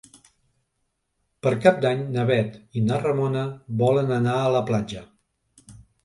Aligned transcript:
Per 1.47 1.51
Cap 1.65 1.75
d'Any 1.83 1.99
na 2.15 2.23
Bet 2.29 2.55
i 2.81 2.81
na 2.85 2.97
Ramona 3.03 3.43
volen 3.83 4.09
anar 4.15 4.33
a 4.39 4.49
la 4.55 4.63
platja. 4.71 5.03